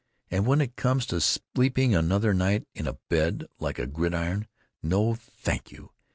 And 0.31 0.47
when 0.47 0.61
it 0.61 0.75
comes 0.75 1.05
to 1.05 1.21
sleeping 1.21 1.93
another 1.93 2.33
night 2.33 2.67
on 2.79 2.87
a 2.87 2.97
bed 3.07 3.45
like 3.59 3.77
a 3.77 3.85
gridiron, 3.85 4.47
no—thank—you! 4.81 5.91